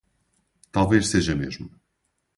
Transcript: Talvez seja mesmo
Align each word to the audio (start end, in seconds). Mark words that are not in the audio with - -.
Talvez 0.71 1.05
seja 1.09 1.35
mesmo 1.35 1.69